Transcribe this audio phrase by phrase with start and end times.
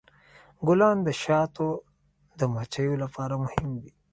[0.67, 1.69] ګلان د شاتو
[2.39, 3.91] د مچیو لپاره مهم دي.